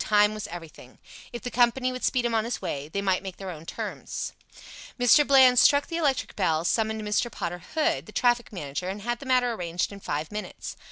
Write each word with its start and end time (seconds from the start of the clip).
Time 0.03 0.33
was 0.33 0.47
everything. 0.47 0.97
If 1.31 1.43
the 1.43 1.51
company 1.51 1.91
would 1.91 2.03
speed 2.03 2.25
him 2.25 2.33
on 2.33 2.43
his 2.43 2.59
way, 2.59 2.87
they 2.87 3.03
might 3.03 3.21
make 3.21 3.37
their 3.37 3.51
own 3.51 3.67
terms. 3.67 4.33
Mr. 4.99 5.27
Bland 5.27 5.59
struck 5.59 5.85
the 5.85 5.97
electric 5.97 6.35
bell, 6.35 6.65
summoned 6.65 7.03
Mr. 7.03 7.31
Potter 7.31 7.61
Hood, 7.75 8.07
the 8.07 8.11
traffic 8.11 8.51
manager, 8.51 8.89
and 8.89 9.03
had 9.03 9.19
the 9.19 9.27
matter 9.27 9.53
arranged 9.53 9.91
in 9.91 9.99
five 9.99 10.31
minutes. 10.31 10.75